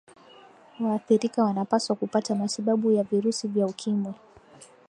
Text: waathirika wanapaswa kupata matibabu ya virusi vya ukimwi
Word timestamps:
waathirika 0.79 1.43
wanapaswa 1.43 1.95
kupata 1.95 2.35
matibabu 2.35 2.91
ya 2.91 3.03
virusi 3.03 3.47
vya 3.47 3.65
ukimwi 3.65 4.13